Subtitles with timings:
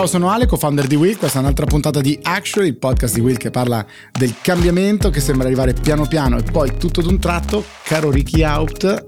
[0.00, 1.18] Ciao, sono Ale, co-founder di Will.
[1.18, 5.20] Questa è un'altra puntata di Action, il podcast di Will che parla del cambiamento che
[5.20, 7.62] sembra arrivare piano piano e poi tutto d'un tratto.
[7.82, 9.04] Caro Ricky Out,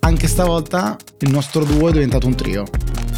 [0.00, 2.66] anche stavolta il nostro duo è diventato un trio.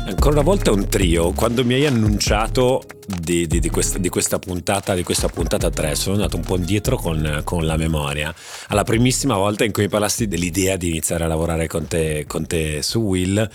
[0.07, 1.33] Ancora una volta un trio.
[1.33, 5.97] Quando mi hai annunciato di, di, di, questa, di, questa, puntata, di questa puntata 3
[5.97, 8.33] sono andato un po' indietro con, con, la memoria.
[8.69, 12.47] Alla primissima volta in cui mi parlasti dell'idea di iniziare a lavorare con te, con
[12.47, 13.51] te su Will,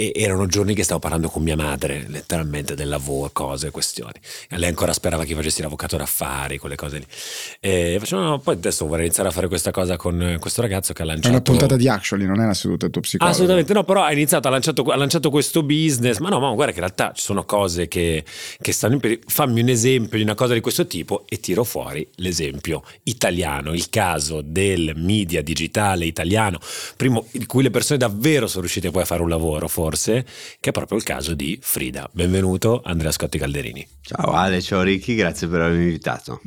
[0.00, 4.12] e erano giorni che stavo parlando con mia madre, letteralmente del lavoro, cose, questioni.
[4.48, 7.06] E lei ancora sperava che io facessi l'avvocato d'affari, quelle cose lì.
[7.58, 11.02] E facciamo, no, poi adesso vorrei iniziare a fare questa cosa con questo ragazzo che
[11.02, 11.26] ha lanciato.
[11.26, 13.34] È una puntata di Actually, non è una seduta del tuo psicologo.
[13.34, 16.18] Assolutamente no, però ha iniziato, ha lanciato, ha lanciato questo business.
[16.18, 18.24] Ma no, ma guarda che in realtà ci sono cose che,
[18.60, 19.28] che stanno in pericolo.
[19.28, 23.90] Fammi un esempio di una cosa di questo tipo e tiro fuori l'esempio italiano, il
[23.90, 26.60] caso del media digitale italiano,
[26.96, 30.26] primo in cui le persone davvero sono riuscite poi a fare un lavoro, forse forse,
[30.60, 32.08] che è proprio il caso di Frida.
[32.12, 33.86] Benvenuto Andrea Scotti Calderini.
[34.02, 36.42] Ciao Ale, ciao Ricky, grazie per avermi invitato.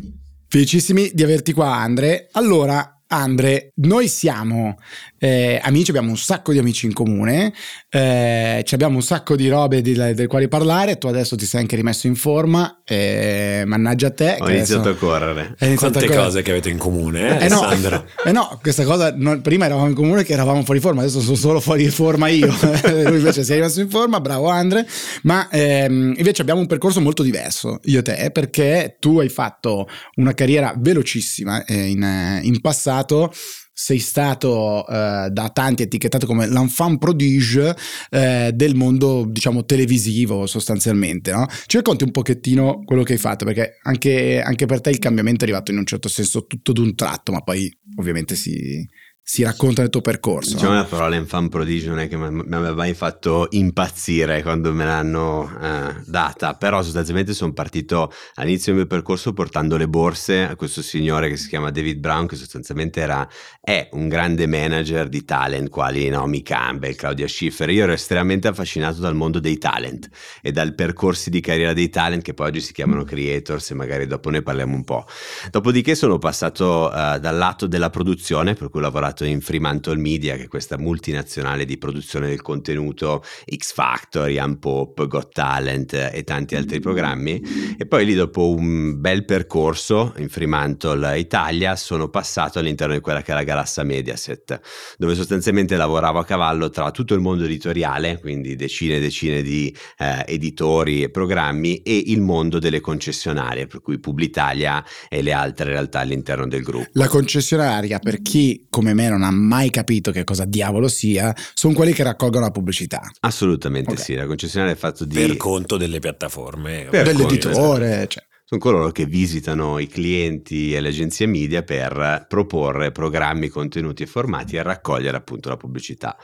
[0.48, 2.28] Felicissimi di averti qua Andre.
[2.34, 4.78] Allora, Andre, noi siamo
[5.24, 7.54] eh, amici, abbiamo un sacco di amici in comune,
[7.90, 11.76] eh, abbiamo un sacco di robe di, del quali parlare, tu adesso ti sei anche
[11.76, 14.38] rimesso in forma, eh, mannaggia a te.
[14.40, 15.56] Ho iniziato a correre.
[15.60, 16.24] Iniziato Quante a correre.
[16.24, 17.70] cose che avete in comune, eh, eh no,
[18.26, 21.36] eh no, questa cosa, non, prima eravamo in comune che eravamo fuori forma, adesso sono
[21.36, 22.48] solo fuori forma io,
[23.06, 24.88] lui invece si è rimesso in forma, bravo Andre,
[25.22, 29.88] ma ehm, invece abbiamo un percorso molto diverso, io e te, perché tu hai fatto
[30.16, 33.32] una carriera velocissima eh, in, in passato
[33.74, 37.76] sei stato eh, da tanti etichettato come l'enfant prodige
[38.10, 41.48] eh, del mondo diciamo televisivo sostanzialmente no?
[41.66, 45.44] ci racconti un pochettino quello che hai fatto perché anche, anche per te il cambiamento
[45.44, 48.88] è arrivato in un certo senso tutto d'un tratto ma poi ovviamente si,
[49.32, 50.56] si racconta del tuo percorso.
[50.56, 56.02] Diciamo la parola infant prodigio che mi aveva mai fatto impazzire quando me l'hanno eh,
[56.06, 61.30] data, però sostanzialmente sono partito all'inizio del mio percorso portando le borse a questo signore
[61.30, 63.26] che si chiama David Brown, che sostanzialmente era,
[63.62, 67.70] è un grande manager di talent, quali Naomi Campbell, Claudia Schiffer.
[67.70, 70.10] Io ero estremamente affascinato dal mondo dei talent
[70.42, 74.08] e dal percorsi di carriera dei talent che poi oggi si chiamano creators e magari
[74.08, 75.06] dopo ne parliamo un po'.
[75.50, 79.98] Dopodiché sono passato uh, dal lato della produzione, per cui ho lavorato lavorato in Fremantle
[79.98, 83.24] Media, che è questa multinazionale di produzione del contenuto,
[83.56, 87.42] X Factor, Unpop, Got Talent e tanti altri programmi.
[87.78, 93.22] E poi lì dopo un bel percorso in Fremantle Italia sono passato all'interno di quella
[93.22, 94.60] che la Galassa Mediaset,
[94.98, 99.76] dove sostanzialmente lavoravo a cavallo tra tutto il mondo editoriale, quindi decine e decine di
[99.98, 105.66] eh, editori e programmi, e il mondo delle concessionarie, per cui Publitalia e le altre
[105.66, 106.90] realtà all'interno del gruppo.
[106.94, 111.36] La concessionaria, per chi come me me non ha mai capito che cosa diavolo sia,
[111.54, 113.02] sono quelli che raccolgono la pubblicità.
[113.22, 114.04] Assolutamente okay.
[114.04, 115.16] sì, la concessionaria è fatto di...
[115.16, 116.88] Per conto delle piattaforme.
[116.90, 122.92] Per dell'editore, cioè sono coloro che visitano i clienti e le agenzie media per proporre
[122.92, 126.18] programmi, contenuti e formati e raccogliere appunto la pubblicità.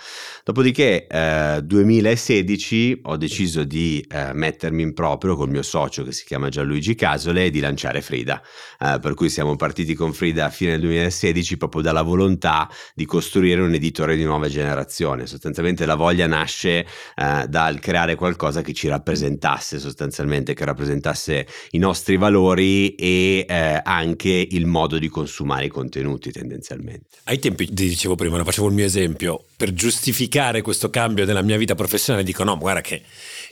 [0.44, 6.26] Dopodiché eh, 2016 ho deciso di eh, mettermi in proprio col mio socio che si
[6.26, 8.42] chiama Gianluigi Casole e di lanciare Frida,
[8.78, 13.06] eh, per cui siamo partiti con Frida a fine del 2016 proprio dalla volontà di
[13.06, 15.28] costruire un editore di nuova generazione.
[15.28, 21.78] Sostanzialmente la voglia nasce eh, dal creare qualcosa che ci rappresentasse sostanzialmente, che rappresentasse i
[21.78, 27.18] nostri valori e eh, anche il modo di consumare i contenuti tendenzialmente.
[27.26, 31.58] Ai tempi, ti dicevo prima, facevo il mio esempio, per giustificare questo cambio nella mia
[31.58, 33.02] vita professionale dico no, guarda che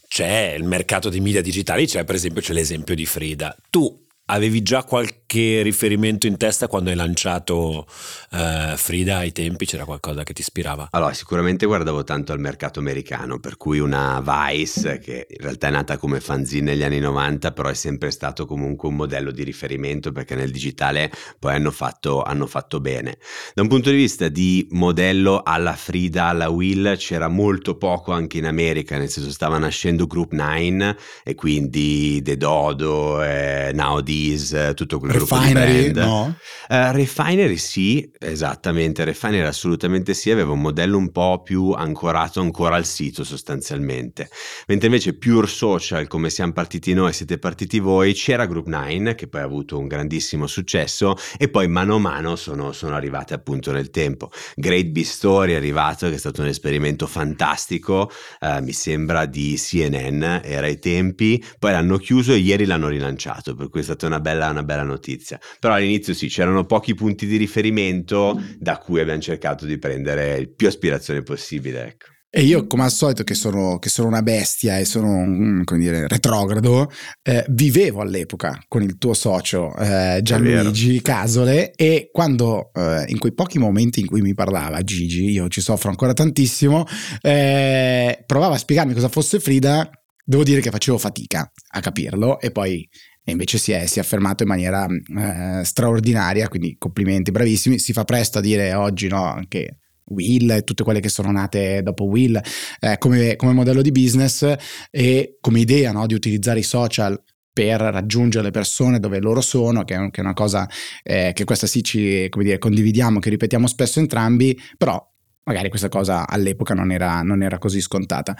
[0.07, 3.55] c'è il mercato dei media digitali, c'è per esempio c'è l'esempio di Frida.
[3.69, 7.85] Tu Avevi già qualche riferimento in testa quando hai lanciato
[8.31, 9.67] uh, Frida ai tempi?
[9.67, 10.87] C'era qualcosa che ti ispirava?
[10.89, 15.69] Allora, sicuramente guardavo tanto al mercato americano, per cui una Vice, che in realtà è
[15.71, 20.11] nata come fanzine negli anni 90, però è sempre stato comunque un modello di riferimento
[20.11, 23.19] perché nel digitale poi hanno fatto, hanno fatto bene.
[23.53, 28.39] Da un punto di vista di modello alla Frida, alla Will, c'era molto poco anche
[28.39, 34.73] in America, nel senso stava nascendo Group 9 e quindi The Dodo, eh, Now Breeze,
[34.73, 36.37] tutto quel Refinery, gruppo no?
[36.69, 42.75] Uh, Refinery sì, esattamente, Refinery assolutamente sì, aveva un modello un po' più ancorato ancora
[42.75, 44.29] al sito sostanzialmente,
[44.67, 49.27] mentre invece Pure Social, come siamo partiti noi, siete partiti voi, c'era Group 9 che
[49.27, 53.71] poi ha avuto un grandissimo successo e poi mano a mano sono, sono arrivate appunto
[53.71, 54.31] nel tempo.
[54.55, 58.09] Great Big Story è arrivato, che è stato un esperimento fantastico,
[58.39, 63.55] uh, mi sembra di CNN, era ai tempi, poi l'hanno chiuso e ieri l'hanno rilanciato,
[63.55, 65.39] per cui è stato una bella, una bella notizia.
[65.59, 70.53] Però all'inizio sì, c'erano pochi punti di riferimento da cui abbiamo cercato di prendere il
[70.53, 71.85] più aspirazione possibile.
[71.87, 72.13] Ecco.
[72.37, 75.79] E io, come al solito, che sono, che sono una bestia e sono un come
[75.79, 76.91] dire, retrogrado,
[77.21, 83.33] eh, vivevo all'epoca con il tuo socio eh, Gianluigi Casole e quando, eh, in quei
[83.33, 86.83] pochi momenti in cui mi parlava Gigi, io ci soffro ancora tantissimo,
[87.21, 89.89] eh, provava a spiegarmi cosa fosse Frida,
[90.21, 92.85] devo dire che facevo fatica a capirlo e poi
[93.27, 97.79] e invece si è, si è, affermato in maniera eh, straordinaria, quindi complimenti, bravissimi.
[97.79, 99.79] Si fa presto a dire oggi no, che
[100.09, 102.39] Will e tutte quelle che sono nate dopo Will
[102.79, 104.55] eh, come, come, modello di business
[104.91, 107.19] e come idea no, di utilizzare i social
[107.51, 110.69] per raggiungere le persone dove loro sono, che è, che è una cosa
[111.01, 115.03] eh, che questa sì ci dire, condividiamo, che ripetiamo spesso entrambi, però
[115.45, 118.35] magari questa cosa all'epoca non era, non era così scontata.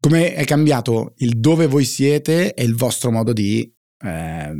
[0.00, 3.72] Come è cambiato il dove voi siete e il vostro modo di
[4.02, 4.52] eh,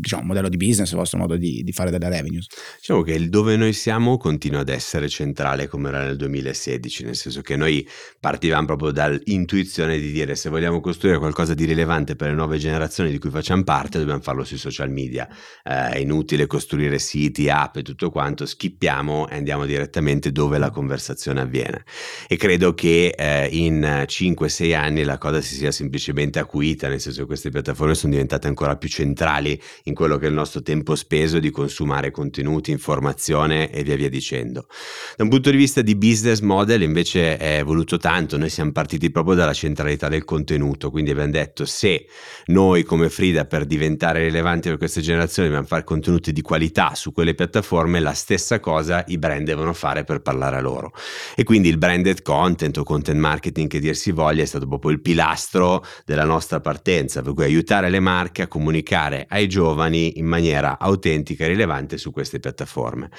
[0.00, 2.46] diciamo, modello di business, il vostro modo di, di, fare delle revenues.
[2.78, 7.16] Diciamo che il dove noi siamo continua ad essere centrale come era nel 2016, nel
[7.16, 7.86] senso che noi
[8.18, 13.10] partivamo proprio dall'intuizione di dire se vogliamo costruire qualcosa di rilevante per le nuove generazioni
[13.10, 15.28] di cui facciamo parte, dobbiamo farlo sui social media.
[15.64, 20.70] Eh, è inutile costruire siti, app e tutto quanto, schippiamo e andiamo direttamente dove la
[20.70, 21.84] conversazione avviene.
[22.28, 27.20] E credo che eh, in 5-6 anni la cosa si sia semplicemente acuita, nel senso
[27.20, 30.94] che queste piattaforme sono diventate ancora più centrali in quello che è il nostro tempo
[30.94, 34.66] speso di consumare contenuti, informazione e via via dicendo.
[35.16, 39.10] Da un punto di vista di business model invece è evoluto tanto, noi siamo partiti
[39.10, 42.06] proprio dalla centralità del contenuto, quindi abbiamo detto se
[42.46, 47.12] noi come Frida per diventare rilevanti per queste generazioni dobbiamo fare contenuti di qualità su
[47.12, 50.92] quelle piattaforme, la stessa cosa i brand devono fare per parlare a loro.
[51.36, 54.90] E quindi il branded content o content marketing che dir si voglia è stato proprio
[54.90, 60.18] il pilastro della nostra partenza, per cui aiutare le marche a comunicare comunicare ai giovani
[60.18, 63.10] in maniera autentica e rilevante su queste piattaforme.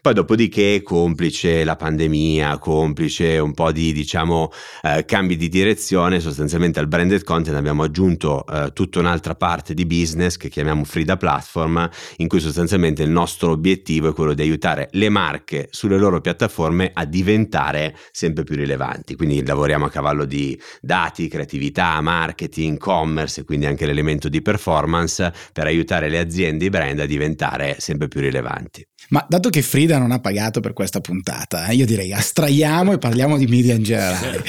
[0.00, 4.50] Poi dopodiché, complice la pandemia, complice un po' di diciamo
[4.82, 9.86] eh, cambi di direzione, sostanzialmente al branded content abbiamo aggiunto eh, tutta un'altra parte di
[9.86, 14.88] business che chiamiamo Frida Platform, in cui sostanzialmente il nostro obiettivo è quello di aiutare
[14.92, 19.16] le marche sulle loro piattaforme a diventare sempre più rilevanti.
[19.16, 25.09] Quindi lavoriamo a cavallo di dati, creatività, marketing, commerce e quindi anche l'elemento di performance
[25.10, 28.86] performance per aiutare le aziende e i brand a diventare sempre più rilevanti.
[29.08, 32.98] Ma dato che Frida non ha pagato per questa puntata, eh, io direi astraiamo e
[32.98, 34.44] parliamo di media in generale.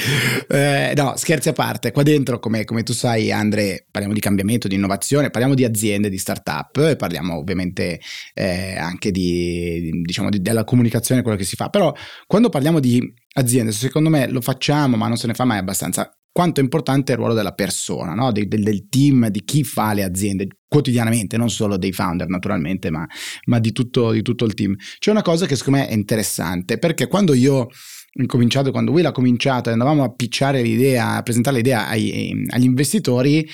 [0.48, 4.68] Eh, no, scherzi a parte, qua dentro, come, come, tu sai, Andre, parliamo di cambiamento,
[4.68, 8.00] di innovazione, parliamo di aziende, di start-up e parliamo ovviamente
[8.34, 11.70] eh, anche di, diciamo, di, della comunicazione, quello che si fa.
[11.70, 11.92] Però
[12.26, 13.00] quando parliamo di
[13.34, 17.12] aziende, secondo me lo facciamo, ma non se ne fa mai abbastanza quanto è importante
[17.12, 18.32] il ruolo della persona, no?
[18.32, 23.06] del, del, team, di chi fa le aziende quotidianamente, non solo dei founder naturalmente, ma,
[23.44, 24.74] ma di, tutto, di, tutto, il team.
[24.98, 27.68] C'è una cosa che secondo me è interessante, perché quando io ho
[28.14, 32.64] incominciato, quando Will ha cominciato e andavamo a pitchare l'idea, a presentare l'idea ai, agli
[32.64, 33.46] investitori,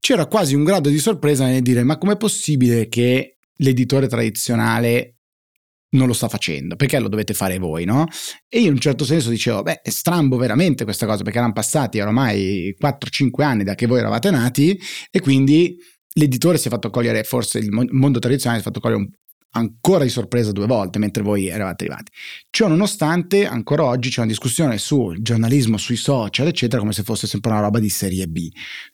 [0.00, 5.17] c'era quasi un grado di sorpresa nel dire ma com'è possibile che l'editore tradizionale
[5.90, 8.06] non lo sta facendo, perché lo dovete fare voi, no?
[8.48, 11.52] E io in un certo senso dicevo, beh, è strambo veramente questa cosa, perché erano
[11.52, 14.78] passati ormai 4-5 anni da che voi eravate nati
[15.10, 15.76] e quindi
[16.14, 19.08] l'editore si è fatto cogliere, forse il mondo tradizionale si è fatto cogliere un,
[19.52, 22.12] ancora di sorpresa due volte mentre voi eravate arrivati.
[22.50, 27.26] Ciò nonostante, ancora oggi c'è una discussione sul giornalismo, sui social, eccetera, come se fosse
[27.26, 28.48] sempre una roba di serie B.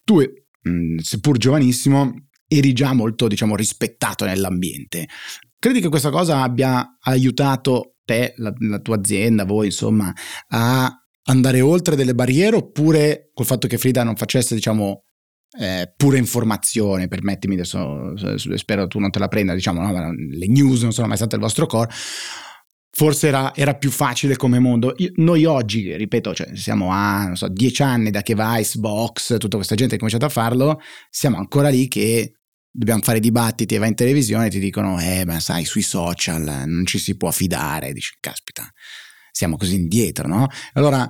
[0.05, 0.23] Tu,
[0.63, 2.15] mh, seppur giovanissimo,
[2.47, 5.09] eri già molto, diciamo, rispettato nell'ambiente.
[5.65, 10.13] Credi che questa cosa abbia aiutato te, la, la tua azienda, voi insomma,
[10.49, 15.05] a andare oltre delle barriere oppure col fatto che Frida non facesse, diciamo,
[15.59, 18.13] eh, pure informazione, permettimi adesso,
[18.59, 21.41] spero tu non te la prenda, diciamo, no, le news non sono mai state il
[21.41, 21.91] vostro core,
[22.91, 24.93] forse era, era più facile come mondo.
[24.99, 29.39] Io, noi oggi, ripeto, cioè, siamo a, non so, dieci anni da che Vice, Box,
[29.39, 30.79] tutta questa gente ha cominciato a farlo,
[31.09, 32.35] siamo ancora lì che
[32.77, 36.65] dobbiamo fare dibattiti e vai in televisione e ti dicono, eh, ma sai, sui social
[36.67, 37.93] non ci si può fidare.
[37.93, 38.69] Dici, caspita,
[39.31, 40.49] siamo così indietro, no?
[40.73, 41.09] Allora,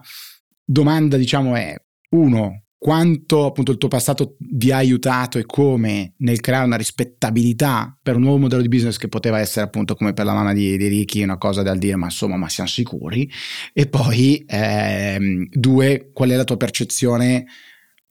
[0.63, 1.75] domanda, diciamo, è,
[2.11, 7.99] uno, quanto appunto il tuo passato vi ha aiutato e come nel creare una rispettabilità
[8.03, 10.77] per un nuovo modello di business che poteva essere appunto come per la mamma di,
[10.77, 13.27] di Ricky una cosa da dire ma insomma ma siamo sicuri
[13.73, 17.47] e poi ehm, due qual è la tua percezione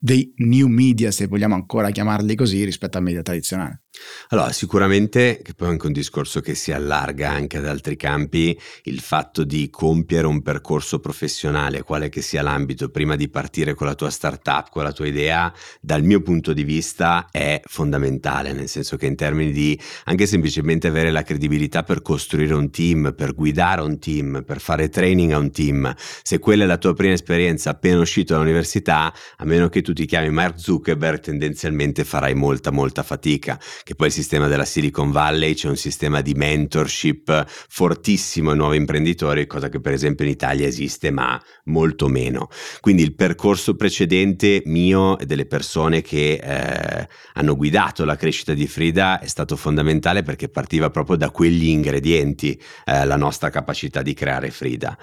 [0.03, 3.82] dei new media, se vogliamo ancora chiamarli così, rispetto al media tradizionale?
[4.29, 8.57] Allora, sicuramente, che poi è anche un discorso che si allarga anche ad altri campi,
[8.83, 13.85] il fatto di compiere un percorso professionale, quale che sia l'ambito, prima di partire con
[13.85, 18.67] la tua startup, con la tua idea, dal mio punto di vista è fondamentale, nel
[18.67, 23.35] senso che in termini di anche semplicemente avere la credibilità per costruire un team, per
[23.35, 27.13] guidare un team, per fare training a un team, se quella è la tua prima
[27.13, 32.71] esperienza appena uscito dall'università, a meno che tu ti chiami Mark Zuckerberg, tendenzialmente farai molta
[32.71, 38.51] molta fatica che poi il sistema della Silicon Valley c'è un sistema di mentorship fortissimo
[38.51, 42.49] ai nuovi imprenditori, cosa che per esempio in Italia esiste ma molto meno.
[42.79, 48.67] Quindi il percorso precedente mio e delle persone che eh, hanno guidato la crescita di
[48.67, 54.13] Frida è stato fondamentale perché partiva proprio da quegli ingredienti eh, la nostra capacità di
[54.13, 54.97] creare Frida.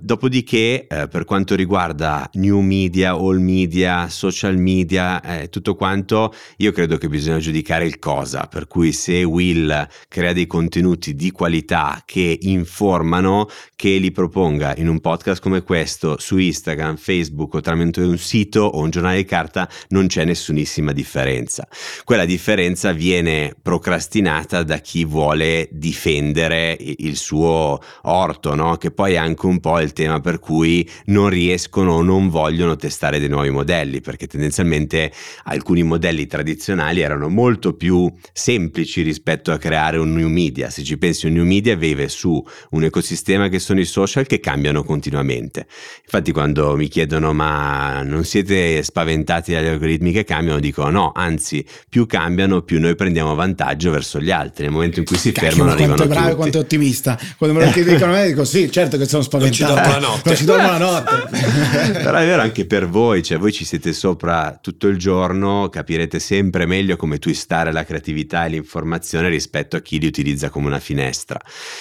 [0.00, 6.72] Dopodiché eh, per quanto riguarda new media, all media, social media, eh, tutto quanto, io
[6.72, 11.30] credo che bisogna giudicare spiegare il cosa, per cui se Will crea dei contenuti di
[11.30, 17.60] qualità che informano, che li proponga in un podcast come questo su Instagram, Facebook o
[17.60, 21.68] tramite un sito o un giornale di carta, non c'è nessunissima differenza.
[22.04, 28.76] Quella differenza viene procrastinata da chi vuole difendere il suo orto, no?
[28.76, 32.76] che poi è anche un po' il tema per cui non riescono o non vogliono
[32.76, 35.12] testare dei nuovi modelli, perché tendenzialmente
[35.44, 40.70] alcuni modelli tradizionali erano molto molto più semplici rispetto a creare un new media.
[40.70, 44.38] Se ci pensi, un new media vive su un ecosistema che sono i social che
[44.38, 45.66] cambiano continuamente.
[46.02, 51.64] Infatti, quando mi chiedono ma non siete spaventati dagli algoritmi che cambiano, dico no, anzi,
[51.88, 54.64] più cambiano, più noi prendiamo vantaggio verso gli altri.
[54.64, 57.18] Nel momento in cui si Cacchio, fermano, quanto è bravo e quanto è ottimista.
[57.36, 59.74] Quando me lo dicono a me, dico sì, certo che sono spaventato.
[59.74, 60.28] Non ci dormo la notte.
[60.28, 61.94] Non ci dormo la notte.
[62.06, 66.18] Però è vero anche per voi, cioè voi ci siete sopra tutto il giorno, capirete
[66.18, 70.66] sempre meglio come twistare aumentare la creatività e l'informazione rispetto a chi li utilizza come
[70.66, 71.40] una finestra.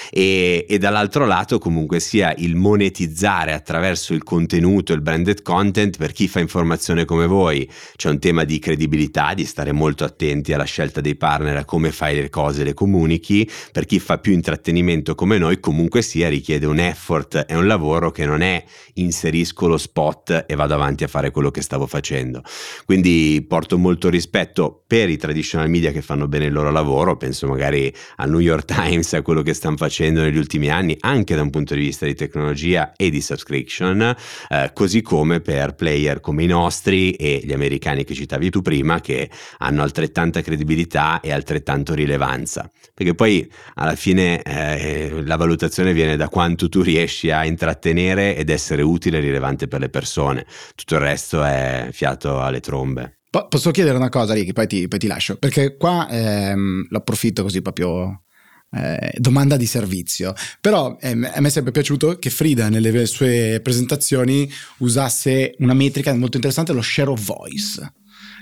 [0.10, 6.12] E, e dall'altro lato comunque sia il monetizzare attraverso il contenuto, il branded content per
[6.12, 7.70] chi fa informazione come voi.
[7.96, 11.91] C'è un tema di credibilità, di stare molto attenti alla scelta dei partner, a come
[11.91, 16.65] fai le cose, le comunichi, per chi fa più intrattenimento come noi comunque sia richiede
[16.65, 18.63] un effort e un lavoro che non è
[18.94, 22.44] inserisco lo spot e vado avanti a fare quello che stavo facendo.
[22.86, 27.18] Quindi porto molto rispetto per i traditional traditional media che fanno bene il loro lavoro,
[27.18, 31.36] penso magari al New York Times, a quello che stanno facendo negli ultimi anni, anche
[31.36, 34.16] da un punto di vista di tecnologia e di subscription,
[34.50, 39.02] eh, così come per player come i nostri e gli americani che citavi tu prima,
[39.02, 39.30] che
[39.60, 42.70] hanno altrettanta credibilità e altrettanto rilevanza.
[42.94, 48.50] Perché poi alla fine eh, la valutazione viene da quanto tu riesci a intrattenere ed
[48.50, 50.46] essere utile e rilevante per le persone.
[50.76, 53.20] Tutto il resto è fiato alle trombe.
[53.50, 56.98] Posso chiedere una cosa, Ricky, poi poi ti lascio, perché qua ehm, lo
[57.44, 58.24] così proprio
[58.72, 60.34] eh, domanda di servizio.
[60.62, 64.50] Però eh, a me è sempre piaciuto che Frida nelle sue presentazioni
[64.80, 67.94] usasse una metrica molto interessante, lo share of voice,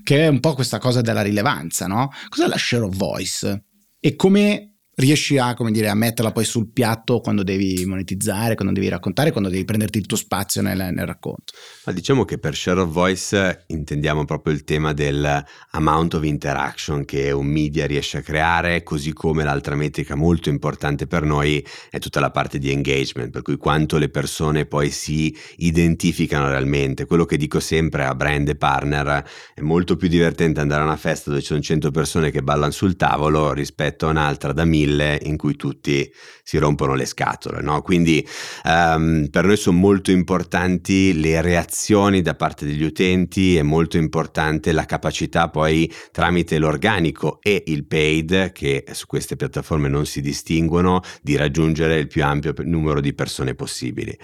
[0.03, 2.11] che è un po' questa cosa della rilevanza, no?
[2.29, 3.65] Cos'è la share of voice?
[3.99, 8.89] E come riesci a, dire, a metterla poi sul piatto quando devi monetizzare, quando devi
[8.89, 11.53] raccontare, quando devi prenderti il tuo spazio nel, nel racconto.
[11.85, 17.05] Ma diciamo che per share of voice intendiamo proprio il tema del amount of interaction
[17.05, 21.97] che un media riesce a creare, così come l'altra metrica molto importante per noi è
[21.99, 27.05] tutta la parte di engagement, per cui quanto le persone poi si identificano realmente.
[27.05, 29.23] Quello che dico sempre a brand e partner
[29.55, 32.71] è molto più divertente andare a una festa dove ci sono 100 persone che ballano
[32.71, 36.11] sul tavolo rispetto a un'altra da 1000 mille in cui tutti
[36.43, 37.61] si rompono le scatole.
[37.61, 37.81] No?
[37.81, 38.25] Quindi
[38.65, 44.71] um, per noi sono molto importanti le reazioni da parte degli utenti, è molto importante
[44.71, 51.01] la capacità poi tramite l'organico e il paid, che su queste piattaforme non si distinguono,
[51.21, 54.17] di raggiungere il più ampio numero di persone possibili.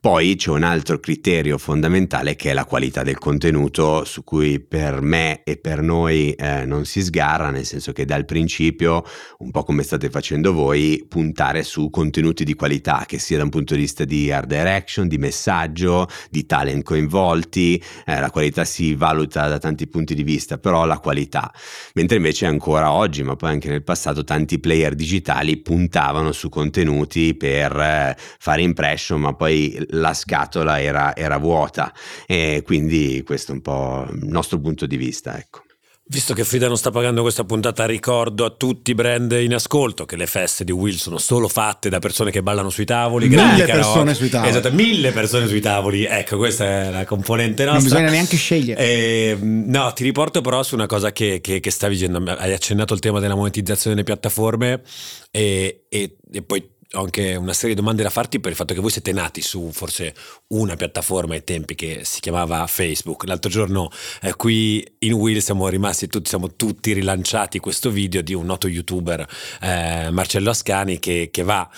[0.00, 5.00] Poi c'è un altro criterio fondamentale che è la qualità del contenuto, su cui per
[5.00, 9.04] me e per noi eh, non si sgarra, nel senso che dal principio,
[9.38, 13.44] un po' come state state facendo voi, puntare su contenuti di qualità, che sia da
[13.44, 18.64] un punto di vista di art direction, di messaggio, di talent coinvolti, eh, la qualità
[18.64, 21.52] si valuta da tanti punti di vista, però la qualità.
[21.94, 27.34] Mentre invece ancora oggi, ma poi anche nel passato, tanti player digitali puntavano su contenuti
[27.34, 31.92] per eh, fare impression, ma poi la scatola era, era vuota.
[32.26, 35.62] E quindi questo è un po' il nostro punto di vista, ecco.
[36.06, 40.04] Visto che Frida non sta pagando questa puntata, ricordo a tutti i brand in ascolto
[40.04, 43.26] che le feste di Will sono solo fatte da persone che ballano sui tavoli.
[43.26, 44.50] Mille persone sui tavoli.
[44.50, 46.04] Esatto, mille persone sui tavoli.
[46.04, 47.80] Ecco, questa è la componente nostra.
[47.80, 48.80] Non bisogna neanche scegliere.
[48.82, 52.22] Eh, no, ti riporto però su una cosa che, che, che stavi dicendo.
[52.36, 54.82] Hai accennato il tema della monetizzazione delle piattaforme
[55.30, 58.74] e, e, e poi ho anche una serie di domande da farti per il fatto
[58.74, 60.14] che voi siete nati su forse
[60.48, 63.24] una piattaforma ai tempi che si chiamava Facebook.
[63.24, 63.90] L'altro giorno
[64.22, 68.68] eh, qui in Will siamo rimasti tutti, siamo tutti rilanciati questo video di un noto
[68.68, 69.26] youtuber,
[69.60, 71.68] eh, Marcello Ascani, che, che, va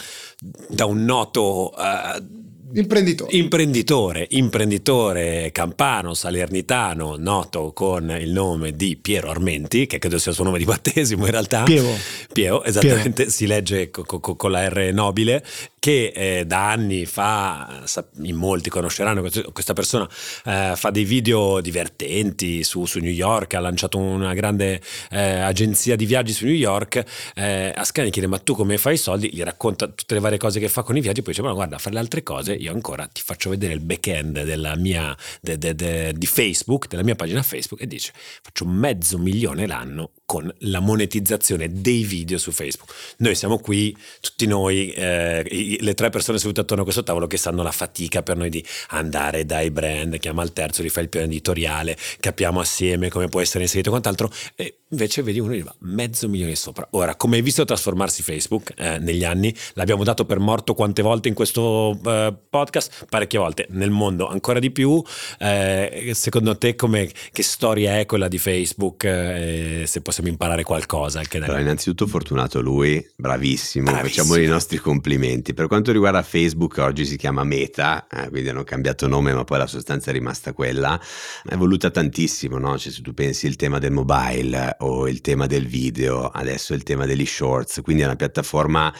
[0.69, 1.75] da un noto...
[1.77, 3.37] Eh, Imprenditore.
[3.37, 10.37] Imprenditore, imprenditore campano, salernitano, noto con il nome di Piero Armenti, che credo sia il
[10.37, 11.63] suo nome di battesimo in realtà.
[11.63, 11.89] Piero.
[12.33, 13.31] Piero, esattamente, Piero.
[13.31, 15.45] si legge co- co- con la R nobile,
[15.87, 17.85] che eh, da anni fa,
[18.23, 20.09] in molti conosceranno questa persona,
[20.45, 25.95] eh, fa dei video divertenti su, su, New York, ha lanciato una grande eh, agenzia
[25.95, 27.05] di viaggi su New York,
[27.37, 29.31] eh, Ascani chiede ma tu come fai i soldi?
[29.33, 31.77] Gli racconta tutte le varie cose che fa con i viaggi, poi dice ma guarda,
[31.77, 35.57] a fare le altre cose io ancora ti faccio vedere il back-end della mia, de,
[35.57, 38.11] de, de, di Facebook, della mia pagina Facebook e dice
[38.43, 42.93] faccio mezzo milione l'anno con la monetizzazione dei video su Facebook.
[43.19, 47.37] Noi siamo qui, tutti noi, eh, le tre persone sedute attorno a questo tavolo che
[47.37, 51.27] sanno la fatica per noi di andare dai brand, chiama il terzo, rifà il piano
[51.27, 55.75] editoriale, capiamo assieme come può essere inserito e quant'altro, e invece vedi uno che va
[55.81, 56.87] mezzo milione sopra.
[56.91, 61.29] Ora, come hai visto trasformarsi Facebook eh, negli anni, l'abbiamo dato per morto quante volte
[61.29, 63.07] in questo eh, podcast?
[63.09, 65.03] Parecchie volte, nel mondo ancora di più.
[65.39, 69.05] Eh, secondo te come, che storia è quella di Facebook?
[69.05, 71.19] Eh, se possiamo possiamo imparare qualcosa.
[71.19, 75.55] Anche allora, innanzitutto fortunato lui, bravissimo, bravissimo, facciamo i nostri complimenti.
[75.57, 79.57] Per quanto riguarda Facebook, oggi si chiama Meta, eh, quindi hanno cambiato nome, ma poi
[79.57, 81.01] la sostanza è rimasta quella.
[81.43, 82.77] È evoluta tantissimo, no?
[82.77, 86.83] Cioè, se tu pensi il tema del mobile o il tema del video, adesso il
[86.83, 88.93] tema degli shorts, quindi è una piattaforma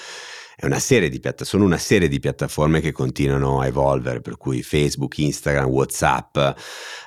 [0.63, 0.81] una
[1.21, 6.37] piatta- sono una serie di piattaforme che continuano a evolvere, per cui Facebook, Instagram, Whatsapp,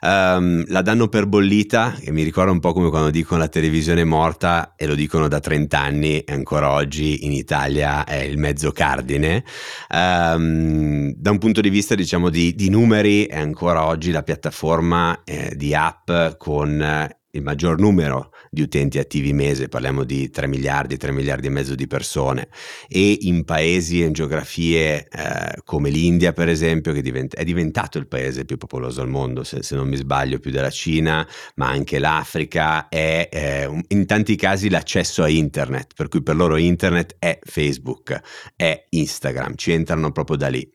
[0.01, 4.01] um, la danno per bollita, e mi ricorda un po' come quando dicono la televisione
[4.01, 8.37] è morta e lo dicono da 30 anni e ancora oggi in Italia è il
[8.37, 9.43] mezzo cardine.
[9.89, 15.23] Um, da un punto di vista diciamo di, di, numeri è ancora oggi la piattaforma
[15.23, 20.97] eh, di app con il maggior numero di utenti attivi mese, parliamo di 3 miliardi,
[20.97, 22.49] 3 miliardi e mezzo di persone,
[22.87, 27.97] e in paesi e in geografie eh, come l'India, per esempio, che divent- è diventato
[27.97, 31.67] il paese più popoloso al mondo, se, se, non mi sbaglio, più della Cina, ma
[31.67, 37.15] anche l'Africa, è eh, in tanti casi l'accesso a internet, per cui per loro internet
[37.19, 38.19] è Facebook,
[38.55, 40.67] è Instagram, ci entrano proprio da lì.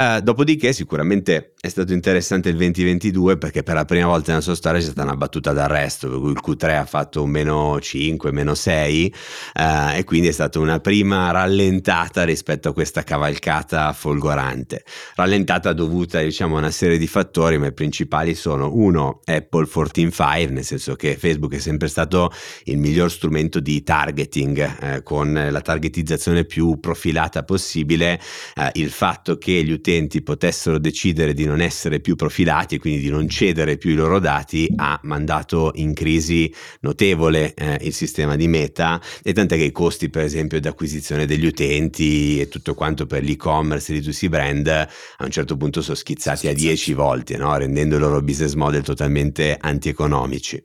[0.00, 4.54] Uh, dopodiché sicuramente è stato interessante il 2022 perché per la prima volta nella sua
[4.54, 9.60] storia c'è stata una battuta d'arresto, il Q3 ha fatto meno 5, meno 6 uh,
[9.60, 14.84] eh, e quindi è stata una prima rallentata rispetto a questa cavalcata folgorante.
[15.16, 20.50] Rallentata dovuta diciamo a una serie di fattori, ma i principali sono uno Apple 14.5,
[20.50, 22.32] nel senso che Facebook è sempre stato
[22.64, 28.18] il miglior strumento di targeting eh, con la targetizzazione più profilata possibile,
[28.54, 32.78] eh, il fatto che gli utenti utenti potessero decidere di non essere più profilati e
[32.78, 37.92] quindi di non cedere più i loro dati ha mandato in crisi notevole eh, il
[37.92, 42.48] sistema di Meta e tant'è che i costi per esempio di acquisizione degli utenti e
[42.48, 46.92] tutto quanto per l'e-commerce e l'E2C brand a un certo punto sono schizzati a 10
[46.94, 47.56] volte, no?
[47.56, 50.62] rendendo i loro business model totalmente antieconomici.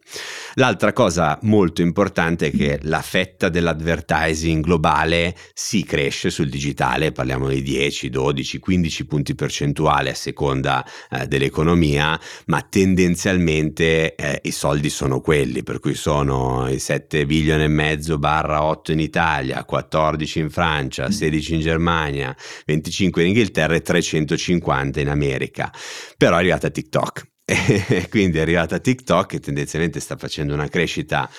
[0.56, 7.50] L'altra cosa molto importante è che la fetta dell'advertising globale si cresce sul digitale, parliamo
[7.50, 14.90] di 10, 12, 15 punti percentuali a seconda eh, dell'economia, ma tendenzialmente eh, i soldi
[14.90, 20.40] sono quelli, per cui sono i 7 bilioni e mezzo barra 8 in Italia, 14
[20.40, 25.72] in Francia, 16 in Germania, 25 in Inghilterra e 350 in America.
[26.18, 27.34] Però è arrivata TikTok.
[28.10, 31.30] Quindi è arrivata TikTok che tendenzialmente sta facendo una crescita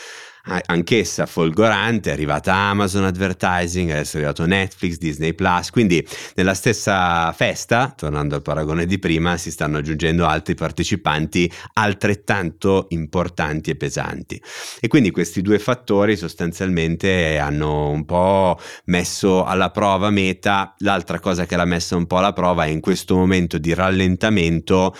[0.66, 7.32] anch'essa folgorante, è arrivata Amazon Advertising, adesso è arrivato Netflix, Disney Plus, quindi nella stessa
[7.32, 14.40] festa, tornando al paragone di prima, si stanno aggiungendo altri partecipanti altrettanto importanti e pesanti.
[14.80, 21.46] E quindi questi due fattori sostanzialmente hanno un po' messo alla prova Meta, l'altra cosa
[21.46, 24.94] che l'ha messa un po' alla prova è in questo momento di rallentamento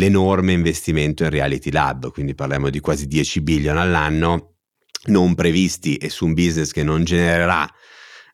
[0.00, 4.49] l'enorme investimento in Reality Lab, quindi parliamo di quasi 10 billion all'anno
[5.04, 7.68] non previsti e su un business che non genererà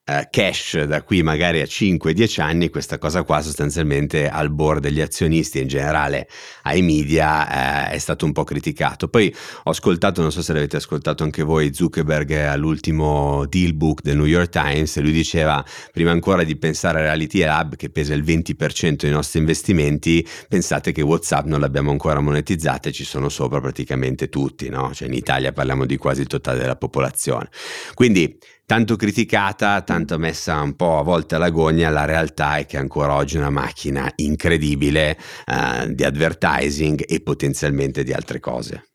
[0.09, 5.01] eh, cash da qui magari a 5-10 anni, questa cosa qua sostanzialmente al board degli
[5.01, 6.29] azionisti in generale
[6.63, 9.09] ai media eh, è stato un po' criticato.
[9.09, 14.15] Poi ho ascoltato, non so se l'avete ascoltato anche voi, Zuckerberg all'ultimo deal book del
[14.15, 18.23] New York Times lui diceva prima ancora di pensare a Reality Lab che pesa il
[18.23, 23.59] 20% dei nostri investimenti, pensate che Whatsapp non l'abbiamo ancora monetizzata e ci sono sopra
[23.59, 24.93] praticamente tutti, no?
[24.93, 27.49] Cioè in Italia parliamo di quasi il totale della popolazione.
[27.93, 32.75] Quindi tanto criticata, tanto messa un po' a volte alla gogna, la realtà è che
[32.75, 38.89] ancora oggi è una macchina incredibile uh, di advertising e potenzialmente di altre cose.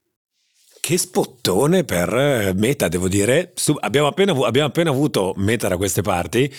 [0.78, 3.54] Che spottone per eh, Meta, devo dire.
[3.80, 6.52] abbiamo, appena, abbiamo appena avuto Meta da queste parti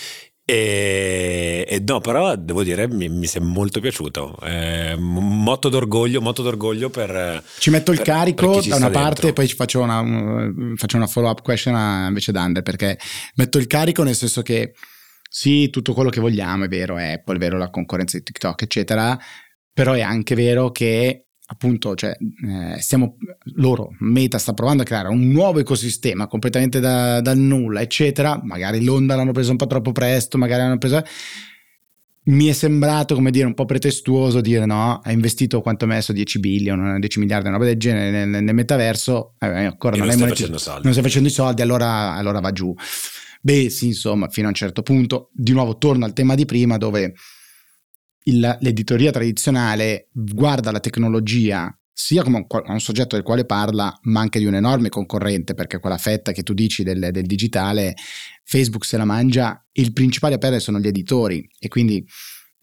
[0.46, 4.38] e, e, no, però devo dire mi, mi è molto piaciuto.
[4.44, 7.44] Eh, motto d'orgoglio, motto d'orgoglio per.
[7.60, 9.28] Ci metto il per, carico per da una parte dentro.
[9.30, 10.04] e poi ci faccio una,
[10.76, 12.98] faccio una follow up question a, invece da Under perché
[13.36, 14.74] metto il carico nel senso che
[15.30, 18.62] sì, tutto quello che vogliamo è vero, è Apple, è vero la concorrenza di TikTok,
[18.62, 19.18] eccetera,
[19.72, 23.18] però è anche vero che appunto, cioè, eh, stiamo,
[23.56, 28.40] loro, Meta sta provando a creare un nuovo ecosistema completamente da, dal nulla, eccetera.
[28.44, 31.04] Magari l'onda l'hanno presa un po' troppo presto, magari l'hanno presa.
[32.26, 36.14] Mi è sembrato, come dire, un po' pretestuoso dire no, ha investito quanto ha messo
[36.14, 40.16] 10 billion, 10 miliardi, una roba del genere nel, nel metaverso, eh, ancora non, non,
[40.16, 40.82] stai facendo soldi.
[40.84, 42.74] non stai facendo i soldi, allora, allora va giù.
[43.42, 46.78] Beh, sì, insomma, fino a un certo punto, di nuovo torno al tema di prima
[46.78, 47.14] dove
[48.24, 54.20] il, l'editoria tradizionale guarda la tecnologia sia come un, un, soggetto del quale parla, ma
[54.20, 57.94] anche di un enorme concorrente, perché quella fetta che tu dici del, del digitale,
[58.44, 61.48] Facebook se la mangia, il principale a perdere sono gli editori.
[61.60, 62.04] E quindi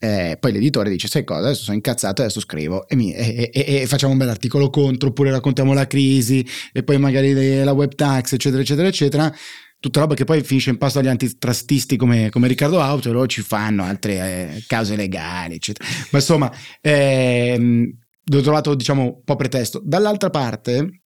[0.03, 1.41] eh, poi l'editore dice sai cosa?
[1.47, 5.11] Adesso sono incazzato adesso scrivo e, mi, e, e, e, facciamo un bel articolo contro
[5.11, 9.35] oppure raccontiamo la crisi e poi magari la web tax eccetera eccetera eccetera
[9.81, 13.27] tutta roba che poi finisce in pasto agli antitrustisti come, come Riccardo Auto e loro
[13.27, 15.89] ci fanno altre eh, cause legali, eccetera.
[16.11, 17.91] Ma insomma, ehm,
[18.25, 19.81] l'ho trovato diciamo un po' pretesto.
[19.83, 21.03] Dall'altra parte,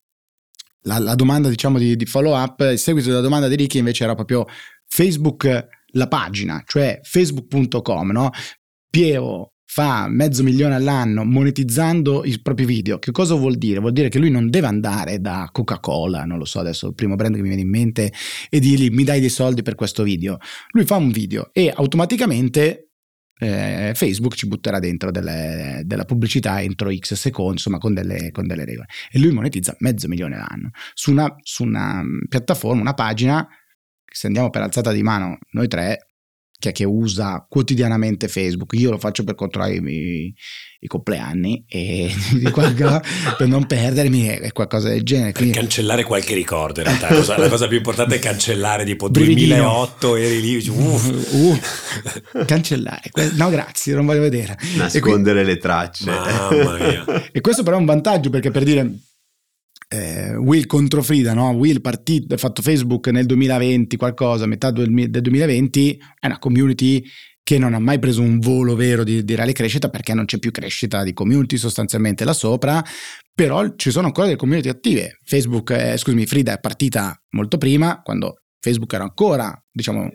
[0.82, 4.04] la, la domanda diciamo di, di, follow up, il seguito della domanda di Ricky invece
[4.04, 4.44] era proprio
[4.86, 8.30] Facebook, la pagina, cioè facebook.com, no?
[8.90, 13.80] Piero fa mezzo milione all'anno monetizzando i propri video, che cosa vuol dire?
[13.80, 17.16] Vuol dire che lui non deve andare da Coca-Cola, non lo so adesso il primo
[17.16, 18.12] brand che mi viene in mente,
[18.48, 20.38] e dirgli mi dai dei soldi per questo video.
[20.70, 22.90] Lui fa un video e automaticamente
[23.36, 28.46] eh, Facebook ci butterà dentro delle, della pubblicità entro X secondi, insomma con delle, con
[28.46, 28.86] delle, regole.
[29.10, 33.46] E lui monetizza mezzo milione all'anno su una, su una piattaforma, una pagina,
[34.04, 36.13] se andiamo per alzata di mano noi tre,
[36.64, 38.72] che, che usa quotidianamente Facebook.
[38.74, 40.34] Io lo faccio per controllare i,
[40.80, 42.10] i compleanni e
[43.36, 45.32] per non perdermi è qualcosa del genere.
[45.32, 45.52] Quindi...
[45.52, 49.10] Per cancellare qualche ricordo in realtà, la cosa, la cosa più importante è cancellare tipo
[49.10, 49.56] Brividino.
[49.56, 51.58] 2008 eri lì, uh, uh,
[52.46, 54.56] cancellare, no grazie, non voglio vedere.
[54.76, 55.52] Nascondere qui...
[55.52, 56.04] le tracce.
[56.06, 57.30] Mamma mia.
[57.30, 58.90] e questo però è un vantaggio perché per dire
[59.88, 61.50] eh, Will contro Frida, no?
[61.50, 67.04] Will partito, ha fatto Facebook nel 2020, qualcosa, metà del 2020, è una community
[67.42, 70.38] che non ha mai preso un volo vero di, di reale crescita perché non c'è
[70.38, 72.82] più crescita di community sostanzialmente là sopra,
[73.34, 75.18] però ci sono ancora delle community attive.
[75.22, 80.08] Facebook, eh, scusami, Frida è partita molto prima, quando Facebook era ancora, diciamo,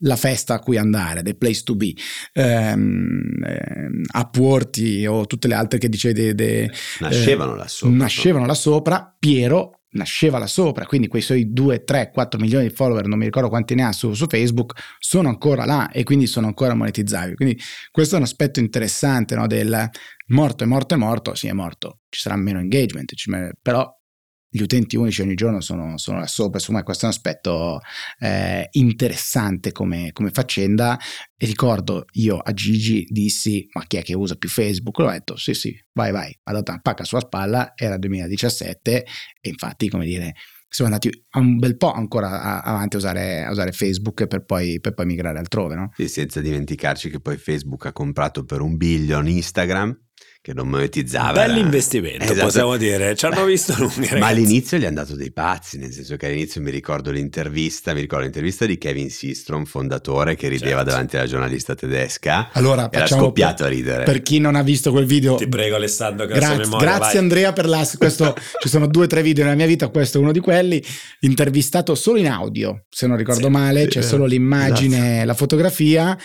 [0.00, 1.92] la festa a cui andare, the place to be,
[2.32, 6.14] ehm, ehm, Upworthy o tutte le altre che dicevi.
[6.14, 7.96] De, de, nascevano eh, là sopra.
[7.96, 12.74] Nascevano là sopra, Piero nasceva là sopra, quindi quei suoi 2, 3, 4 milioni di
[12.74, 16.26] follower, non mi ricordo quanti ne ha su, su, Facebook, sono ancora là e quindi
[16.26, 17.34] sono ancora monetizzabili.
[17.34, 17.58] Quindi
[17.90, 19.88] questo è un aspetto interessante no, del
[20.28, 23.12] morto è morto è morto, sì è morto, ci sarà meno engagement,
[23.60, 23.90] però
[24.56, 27.80] gli utenti unici ogni giorno sono, sono là sopra, insomma questo è un aspetto
[28.18, 30.98] eh, interessante come, come, faccenda
[31.36, 34.98] e ricordo io a Gigi dissi ma chi è che usa più Facebook?
[34.98, 39.06] L'ho detto sì sì vai vai, ha dato una pacca sulla spalla, era 2017
[39.40, 40.32] e infatti come dire
[40.68, 44.92] siamo andati un bel po' ancora avanti a usare, a usare Facebook per poi, per
[44.92, 45.74] poi, migrare altrove.
[45.74, 45.90] No?
[45.94, 50.05] Sì, senza dimenticarci che poi Facebook ha comprato per un billion Instagram
[50.46, 51.44] che non monetizzava.
[51.44, 52.44] Bell'investimento, esatto.
[52.44, 53.16] possiamo dire.
[53.16, 54.16] Ci hanno visto lunghe.
[54.16, 58.00] Ma all'inizio gli hanno dato dei pazzi, nel senso che all'inizio mi ricordo l'intervista, mi
[58.00, 60.90] ricordo l'intervista di Kevin Systrom, fondatore, che rideva certo.
[60.90, 62.50] davanti alla giornalista tedesca.
[62.52, 64.04] Allora, era scoppiato per, a ridere.
[64.04, 67.16] Per chi non ha visto quel video, ti prego, Alessandro, grazie, memoria, grazie vai.
[67.18, 67.88] Andrea per la.
[67.98, 69.88] Questo, ci sono due o tre video nella mia vita.
[69.88, 70.80] Questo è uno di quelli.
[71.22, 75.26] Intervistato solo in audio, se non ricordo sì, male, sì, c'è solo l'immagine, esatto.
[75.26, 76.16] la fotografia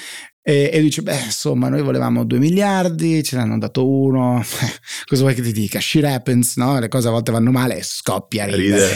[0.43, 4.43] E, e dice, beh, insomma, noi volevamo 2 miliardi, ce ne hanno dato uno.
[5.05, 5.79] Cosa vuoi che ti dica?
[5.79, 6.79] Shit happens, no?
[6.79, 8.89] Le cose a volte vanno male e scoppia a ridere.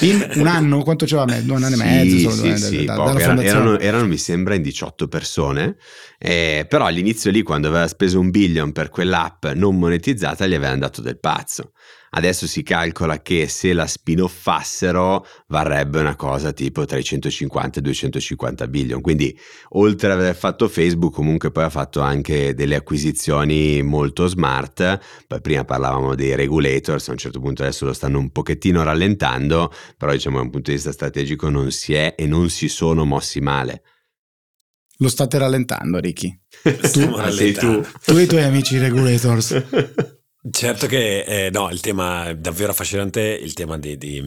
[0.00, 1.24] In un anno, quanto c'era?
[1.24, 2.16] Due anni e mezzo?
[2.16, 5.76] Sì, Solo sì, sì, da- dalla Erano, erano- erano, mi sembra, in 18 persone,
[6.18, 10.78] eh, però all'inizio lì, quando aveva speso un billion per quell'app non monetizzata, gli avevano
[10.78, 11.72] dato del pazzo.
[12.14, 17.80] Adesso si calcola che se la spin-offassero varrebbe una cosa tipo tra i 150 e
[17.80, 19.00] i 250 billion.
[19.00, 19.34] Quindi,
[19.70, 24.98] oltre ad aver fatto Facebook, comunque poi ha fatto anche delle acquisizioni molto smart.
[25.26, 29.72] Poi prima parlavamo dei regulators, a un certo punto adesso lo stanno un pochettino rallentando,
[29.96, 33.06] però diciamo da un punto di vista strategico non si è e non si sono
[33.06, 33.84] mossi male.
[34.98, 36.38] Lo state rallentando, Ricky.
[36.82, 37.82] Stiamo Ah, sei tu.
[38.04, 39.64] Tu e i tuoi amici regulators.
[40.50, 44.20] Certo che eh, no, il tema è davvero affascinante, il tema di, di-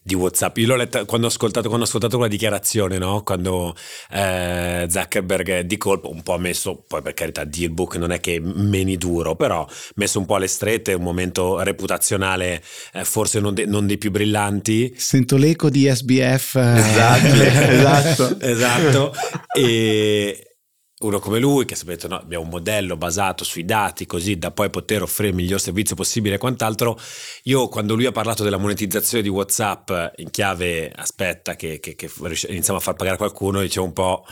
[0.00, 0.56] di WhatsApp.
[0.58, 3.24] Io l'ho letta quando ho ascoltato, quando ho ascoltato quella dichiarazione, no?
[3.24, 3.74] quando
[4.12, 8.38] eh, Zuckerberg di colpo un po' ha messo, poi per carità, Dealbook non è che
[8.40, 13.66] meni duro, però messo un po' alle strette, un momento reputazionale eh, forse non, de-
[13.66, 14.94] non dei più brillanti.
[14.96, 16.54] Sento l'eco di SBF.
[16.54, 16.78] eh.
[16.78, 18.40] Esatto, esatto.
[18.40, 19.12] esatto.
[19.52, 20.55] E
[20.98, 24.70] uno come lui, che sapete, no, abbiamo un modello basato sui dati, così da poi
[24.70, 26.98] poter offrire il miglior servizio possibile e quant'altro.
[27.44, 32.10] Io, quando lui ha parlato della monetizzazione di WhatsApp in chiave aspetta che, che- che
[32.48, 34.24] iniziamo a far pagare qualcuno, dicevo un po'.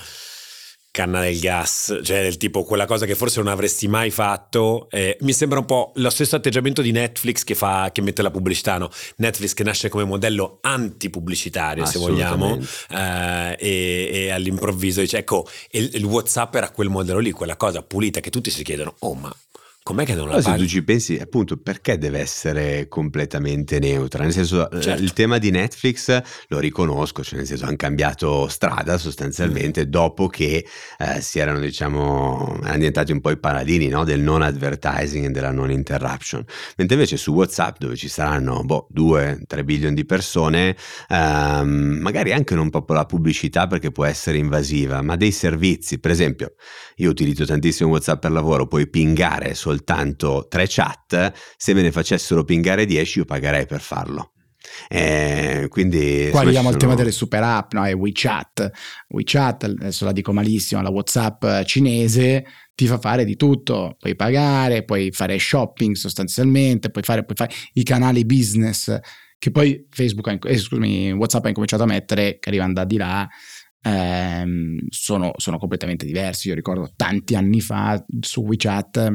[0.95, 4.87] Canna del gas, cioè del tipo quella cosa che forse non avresti mai fatto.
[4.93, 8.31] eh, mi sembra un po' lo stesso atteggiamento di Netflix che, fa, che mette la
[8.31, 8.79] pubblicità.
[8.79, 8.89] No?
[9.17, 15.91] Netflix che nasce come modello antipubblicitario, se vogliamo, eh, e, e all'improvviso dice ecco il,
[15.95, 19.35] il whatsapp era quel modello lì quella cosa pulita che tutti si chiedono oh ma
[19.85, 24.23] com'è che non la Però se tu ci pensi, appunto, perché deve essere completamente neutra?
[24.23, 25.03] Nel senso, eh, Certo.
[25.03, 30.67] il tema di Netflix lo riconosco, cioè nel senso hanno cambiato strada sostanzialmente dopo che
[30.99, 34.05] eh, si erano, diciamo, erano diventati un po' i paladini no?
[34.05, 36.43] del non advertising e della non interruption.
[36.79, 40.75] Mentre invece su WhatsApp, dove ci saranno, boh, 2-3 billion di persone,
[41.11, 45.99] ehm, magari anche non proprio la pubblicità perché può essere invasiva, ma dei servizi.
[45.99, 46.55] Per esempio,
[46.97, 52.45] io utilizzo tantissimo WhatsApp per lavoro, puoi pingare soltanto tre chat, se me ne facessero
[52.45, 54.31] pingare 10 io pagherei per farlo.
[54.89, 57.85] Eh, quindi Qua arriviamo al tema sono- delle super app, no?
[57.85, 58.71] È WeChat.
[59.09, 64.85] WeChat, adesso la dico malissimo, la WhatsApp cinese ti fa fare di tutto, puoi pagare,
[64.85, 68.99] puoi fare shopping sostanzialmente, puoi fare, puoi fare i canali business
[69.39, 73.29] che poi Facebook, eh, scusami, WhatsApp ha incominciato a mettere, che arrivano da di là,
[73.83, 76.49] ehm, sono, sono completamente diversi.
[76.49, 79.13] Io ricordo tanti anni fa su WeChat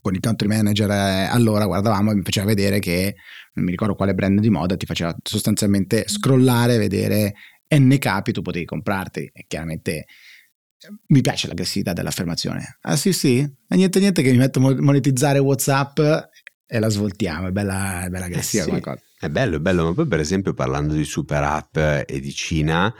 [0.00, 3.16] con il country manager eh, allora guardavamo e mi faceva vedere che
[3.54, 7.34] non mi ricordo quale brand di moda ti faceva sostanzialmente scrollare e vedere
[7.68, 9.30] n capi tu potevi comprarti.
[9.32, 10.06] E chiaramente eh,
[11.08, 12.78] mi piace l'aggressività dell'affermazione.
[12.82, 13.38] Ah sì sì?
[13.38, 15.98] E niente niente che mi metto a mo- monetizzare whatsapp
[16.66, 17.48] e la svoltiamo.
[17.48, 19.06] È bella, è bella aggressiva Eh sì.
[19.20, 22.94] È bello, è bello, ma poi per esempio parlando di super app e di Cina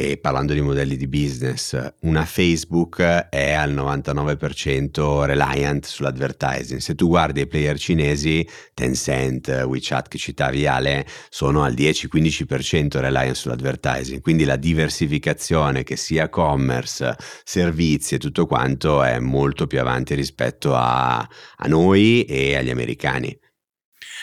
[0.00, 6.78] e parlando di modelli di business, una Facebook è al 99% reliant sull'advertising.
[6.78, 13.34] Se tu guardi i player cinesi, Tencent, WeChat che citavi Ale, sono al 10-15% reliant
[13.34, 14.20] sull'advertising.
[14.20, 20.76] Quindi la diversificazione che sia commerce, servizi e tutto quanto è molto più avanti rispetto
[20.76, 23.36] a, a noi e agli americani.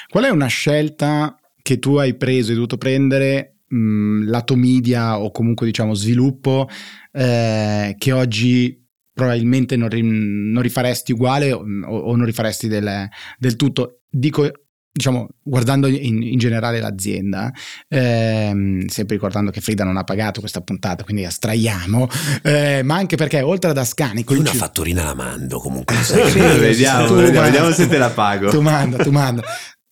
[0.08, 5.32] qual è una scelta che tu hai preso e dovuto prendere mh, lato media o
[5.32, 6.68] comunque diciamo sviluppo
[7.12, 13.56] eh, che oggi probabilmente non, ri- non rifaresti uguale o, o non rifaresti del, del
[13.56, 14.50] tutto dico
[14.96, 17.52] diciamo guardando in, in generale l'azienda
[17.90, 22.08] ehm, sempre ricordando che Frida non ha pagato questa puntata quindi astraiamo
[22.44, 26.58] eh, ma anche perché oltre ad Ascani Io una coinci- fatturina la mando comunque vediamo,
[26.58, 27.42] vediamo, manda.
[27.42, 28.50] vediamo se te la pago.
[28.50, 29.44] Tu manda, tu manda.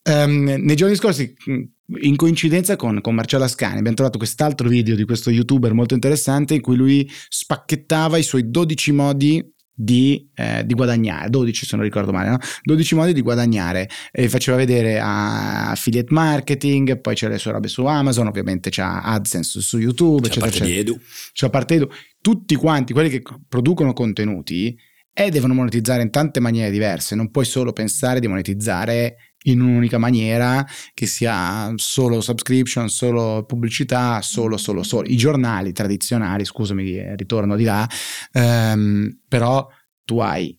[0.04, 1.62] Ehm, nei giorni scorsi, mh,
[2.02, 6.56] in coincidenza con, con Marcello Ascani, abbiamo trovato quest'altro video di questo youtuber molto interessante
[6.56, 11.30] in cui lui spacchettava i suoi 12 modi di, eh, di guadagnare.
[11.30, 12.38] 12 se non ricordo male no?
[12.63, 13.89] 12 modi di guadagnare.
[14.12, 18.84] E faceva vedere a affiliate marketing poi c'è le sue robe su Amazon ovviamente c'è
[18.84, 20.80] AdSense su YouTube C'è eccetera parte eccetera.
[20.80, 21.00] Edu.
[21.39, 21.89] A parte Edu,
[22.22, 24.78] tutti quanti quelli che producono contenuti
[25.16, 29.97] e devono monetizzare in tante maniere diverse, non puoi solo pensare di monetizzare in un'unica
[29.97, 35.08] maniera che sia solo subscription, solo pubblicità, solo, solo, solo.
[35.08, 37.89] I giornali tradizionali, scusami, eh, ritorno di là,
[38.32, 39.67] ehm, però
[40.03, 40.58] tu hai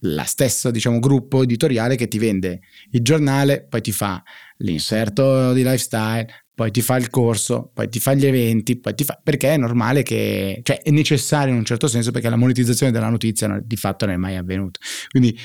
[0.00, 4.22] la stessa, diciamo, gruppo editoriale che ti vende il giornale, poi ti fa
[4.58, 9.04] l'inserto di lifestyle, poi ti fa il corso, poi ti fa gli eventi, poi ti
[9.04, 9.20] fa...
[9.22, 13.08] perché è normale che, cioè è necessario in un certo senso perché la monetizzazione della
[13.08, 14.80] notizia di fatto non è mai avvenuta.
[15.10, 15.38] Quindi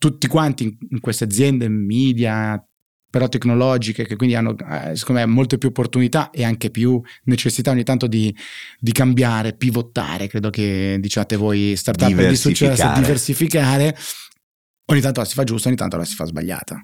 [0.00, 2.58] tutti quanti in queste aziende media,
[3.10, 7.70] però tecnologiche, che quindi hanno, eh, secondo me, molte più opportunità e anche più necessità
[7.70, 8.34] ogni tanto di,
[8.78, 13.94] di cambiare, pivotare, credo che diciate voi startup di successo, diversificare,
[14.86, 16.82] ogni tanto la si fa giusta, ogni tanto la si fa sbagliata.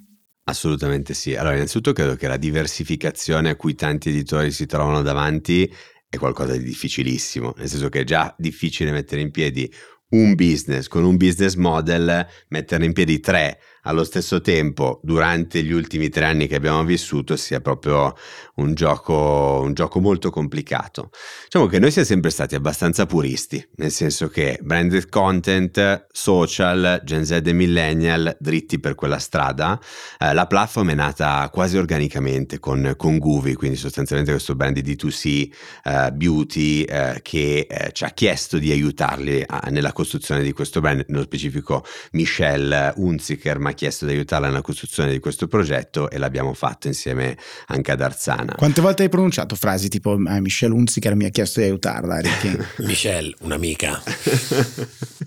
[0.48, 1.34] Assolutamente sì.
[1.34, 5.72] Allora, innanzitutto credo che la diversificazione a cui tanti editori si trovano davanti
[6.06, 9.72] è qualcosa di difficilissimo, nel senso che è già difficile mettere in piedi
[10.10, 15.72] un business con un business model, metterne in piedi tre allo stesso tempo durante gli
[15.72, 18.14] ultimi tre anni che abbiamo vissuto sia proprio
[18.56, 21.10] un gioco, un gioco molto complicato.
[21.44, 27.24] Diciamo che noi siamo sempre stati abbastanza puristi, nel senso che branded content, social, Gen
[27.24, 29.80] Z e millennial dritti per quella strada.
[30.18, 34.94] Eh, la platform è nata quasi organicamente con, con Guvi, quindi sostanzialmente questo brand di
[34.94, 35.50] D2C
[35.84, 40.80] eh, beauty eh, che eh, ci ha chiesto di aiutarli a, nella costruzione di questo
[40.80, 46.18] brand, nello specifico Michelle Unziker, ma chiesto di aiutarla nella costruzione di questo progetto e
[46.18, 48.54] l'abbiamo fatto insieme anche ad Arzana.
[48.56, 52.20] Quante volte hai pronunciato frasi tipo ah, Michelle Unziker mi ha chiesto di aiutarla?
[52.78, 54.02] Michelle, un'amica.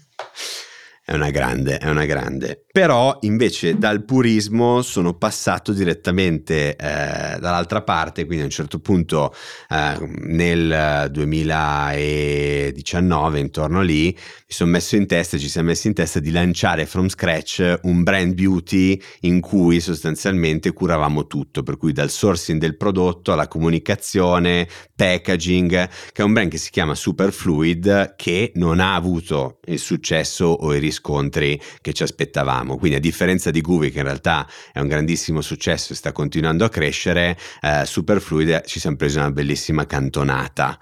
[1.09, 2.65] È una grande, è una grande.
[2.71, 9.33] Però invece dal purismo sono passato direttamente eh, dall'altra parte, quindi a un certo punto
[9.69, 16.19] eh, nel 2019, intorno lì, mi sono messo in testa, ci siamo messi in testa
[16.19, 22.11] di lanciare from scratch un brand beauty in cui sostanzialmente curavamo tutto, per cui dal
[22.11, 28.51] sourcing del prodotto alla comunicazione, packaging, che è un brand che si chiama Superfluid, che
[28.57, 32.77] non ha avuto il successo o i riscontri riscontri che ci aspettavamo.
[32.77, 36.65] Quindi a differenza di Guvi che in realtà è un grandissimo successo e sta continuando
[36.65, 40.77] a crescere, eh, Superfluid ci siamo presi una bellissima cantonata.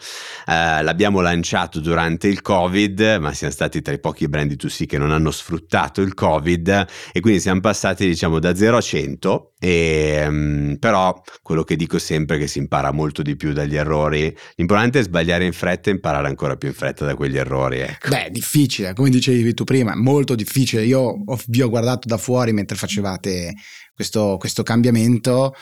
[0.46, 4.98] Eh, l'abbiamo lanciato durante il Covid, ma siamo stati tra i pochi brand D2C che
[4.98, 10.26] non hanno sfruttato il Covid e quindi siamo passati diciamo da 0 a 100 e,
[10.28, 14.36] um, però quello che dico sempre è che si impara molto di più dagli errori.
[14.56, 17.80] L'importante è sbagliare in fretta e imparare ancora più in fretta da quegli errori.
[17.80, 18.10] Ecco.
[18.10, 20.86] Beh, difficile, come dicevi tu prima, molto difficile.
[20.86, 23.54] Io vi ho guardato da fuori mentre facevate
[23.94, 25.54] questo, questo cambiamento.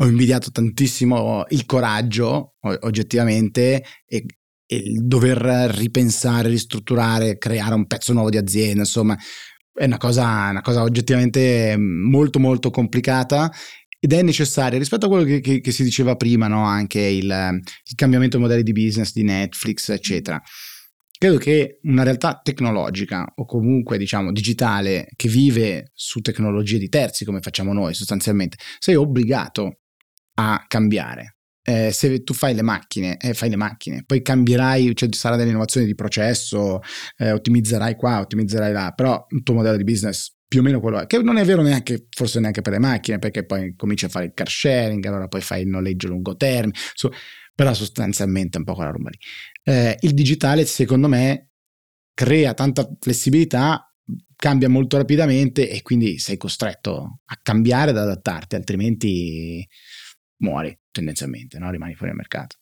[0.00, 4.24] Ho invidiato tantissimo il coraggio, oggettivamente, e,
[4.64, 5.38] e il dover
[5.74, 9.16] ripensare, ristrutturare, creare un pezzo nuovo di azienda, insomma,
[9.78, 13.50] è una cosa, una cosa oggettivamente molto molto complicata
[14.00, 16.64] ed è necessaria rispetto a quello che, che, che si diceva prima, no?
[16.64, 20.40] anche il, il, cambiamento dei modelli di business di Netflix, eccetera.
[21.16, 27.24] Credo che una realtà tecnologica o comunque diciamo digitale che vive su tecnologie di terzi
[27.24, 29.80] come facciamo noi sostanzialmente, sei obbligato
[30.34, 31.37] a cambiare
[31.68, 35.50] eh, se tu fai le macchine, eh, fai le macchine, poi cambierai, cioè ci delle
[35.50, 36.80] innovazioni di processo,
[37.18, 40.98] eh, ottimizzerai qua, ottimizzerai là, però il tuo modello di business più o meno quello
[40.98, 44.08] è, che non è vero neanche, forse neanche per le macchine, perché poi cominci a
[44.08, 47.10] fare il car sharing, allora poi fai il noleggio lungo termine, so,
[47.54, 49.18] però sostanzialmente è un po' quella roba lì.
[49.62, 51.50] Eh, il digitale, secondo me,
[52.14, 53.92] crea tanta flessibilità,
[54.36, 59.66] cambia molto rapidamente e quindi sei costretto a cambiare ed adattarti, altrimenti
[60.38, 61.70] muori tendenzialmente, no?
[61.70, 62.56] rimani fuori al mercato.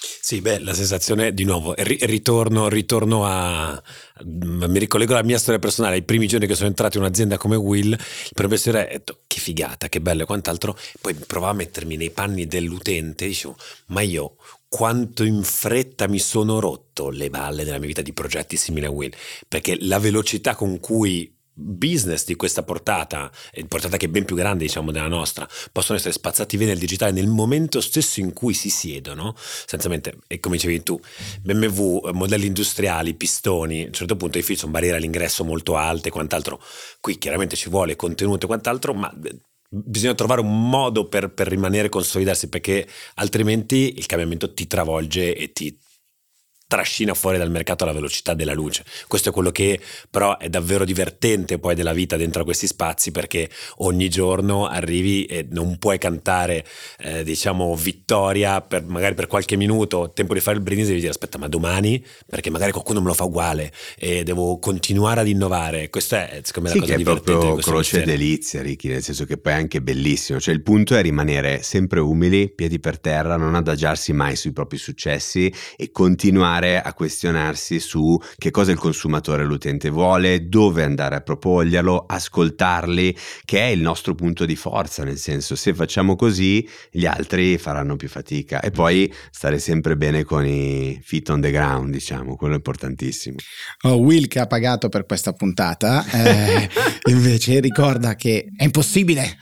[0.00, 3.82] Sì, beh, la sensazione di nuovo, ritorno, ritorno a,
[4.24, 7.56] mi ricollego alla mia storia personale, ai primi giorni che sono entrato in un'azienda come
[7.56, 7.98] Will, il
[8.32, 12.46] professore ha detto che figata, che bello e quant'altro, poi provavo a mettermi nei panni
[12.46, 14.36] dell'utente dicevo, ma io
[14.68, 18.90] quanto in fretta mi sono rotto le balle nella mia vita di progetti simili a
[18.90, 19.12] Will,
[19.48, 23.30] perché la velocità con cui business di questa portata,
[23.66, 27.10] portata che è ben più grande diciamo della nostra, possono essere spazzati via nel digitale
[27.12, 31.00] nel momento stesso in cui si siedono, essenzialmente, e come dicevi tu,
[31.42, 36.10] BMW, modelli industriali, pistoni, a un certo punto i fili sono barriere all'ingresso molto alte,
[36.10, 36.62] quant'altro,
[37.00, 39.12] qui chiaramente ci vuole contenuto e quant'altro, ma
[39.68, 45.34] bisogna trovare un modo per, per rimanere e consolidarsi perché altrimenti il cambiamento ti travolge
[45.34, 45.78] e ti
[46.68, 48.84] trascina fuori dal mercato alla velocità della luce.
[49.08, 53.10] Questo è quello che però è davvero divertente poi della vita dentro a questi spazi
[53.10, 56.66] perché ogni giorno arrivi e non puoi cantare
[56.98, 61.12] eh, diciamo vittoria per, magari per qualche minuto, tempo di fare il brindisi devi dire
[61.12, 65.88] aspetta ma domani perché magari qualcuno me lo fa uguale e devo continuare ad innovare.
[65.88, 67.30] Questa è secondo me sì, la cosa divertente.
[67.30, 70.62] È proprio croce e delizia Ricky, nel senso che poi è anche bellissimo, cioè il
[70.62, 75.90] punto è rimanere sempre umili, piedi per terra, non adagiarsi mai sui propri successi e
[75.90, 82.04] continuare continuare a questionarsi su che cosa il consumatore, l'utente vuole, dove andare a proporglielo,
[82.06, 87.58] ascoltarli, che è il nostro punto di forza, nel senso se facciamo così gli altri
[87.58, 92.36] faranno più fatica e poi stare sempre bene con i feet on the ground, diciamo,
[92.36, 93.36] quello è importantissimo.
[93.82, 96.68] Oh, Will che ha pagato per questa puntata, eh,
[97.08, 99.36] invece ricorda che è impossibile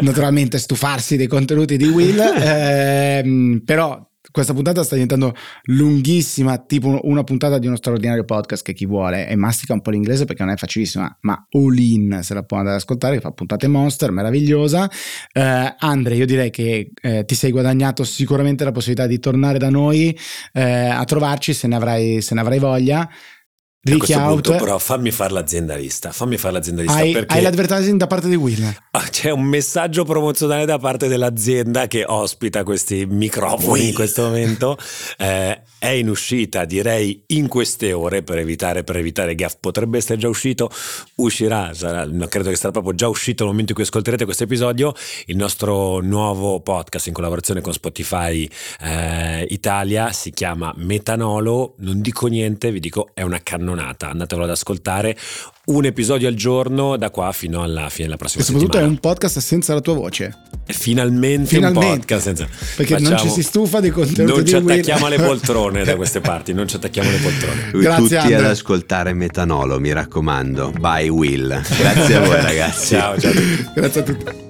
[0.00, 4.04] naturalmente stufarsi dei contenuti di Will, ehm, però
[4.36, 9.26] questa puntata sta diventando lunghissima, tipo una puntata di uno straordinario podcast che chi vuole,
[9.26, 12.58] e mastica un po' l'inglese perché non è facilissima, ma all in se la può
[12.58, 14.90] andare ad ascoltare, che fa puntate monster, meravigliosa.
[15.32, 19.70] Eh, Andre, io direi che eh, ti sei guadagnato sicuramente la possibilità di tornare da
[19.70, 20.14] noi
[20.52, 23.08] eh, a trovarci se ne avrai, se ne avrai voglia.
[23.86, 24.42] Reach out.
[24.42, 26.10] Punto, però fammi fare l'aziendalista.
[26.10, 26.98] Fammi fare l'aziendalista.
[26.98, 28.64] Hai, perché hai l'advertising da parte di Will.
[28.98, 33.88] Ah, c'è un messaggio promozionale da parte dell'azienda che ospita questi microfoni Will.
[33.88, 34.78] in questo momento.
[35.18, 39.54] Eh, è in uscita, direi in queste ore per evitare, per evitare gaff.
[39.60, 40.70] Potrebbe essere già uscito,
[41.16, 41.72] uscirà.
[41.74, 44.92] Sarà, credo che sarà proprio già uscito nel momento in cui ascolterete questo episodio.
[45.26, 48.48] Il nostro nuovo podcast in collaborazione con Spotify
[48.80, 51.74] eh, Italia si chiama Metanolo.
[51.78, 54.10] Non dico niente, vi dico è una cannonata.
[54.10, 55.16] Andatevelo ad ascoltare
[55.66, 58.92] un episodio al giorno da qua fino alla fine della prossima e soprattutto settimana.
[58.92, 60.36] è un podcast senza la tua voce.
[60.66, 61.86] Finalmente, Finalmente.
[61.88, 62.46] un podcast senza...
[62.76, 63.10] Perché Facciamo...
[63.16, 66.66] non ci si stufa di contenuti Non ci attacchiamo alle poltrone da queste parti, non
[66.68, 67.70] ci attacchiamo alle poltrone.
[67.72, 68.34] Grazie Tutti Andre.
[68.36, 70.72] ad ascoltare Metanolo, mi raccomando.
[70.78, 71.48] Bye Will.
[71.48, 72.94] Grazie a voi ragazzi.
[72.94, 73.68] ciao, ciao a tutti.
[73.74, 74.45] Grazie a tutti.